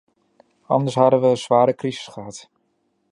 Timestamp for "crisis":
1.75-2.07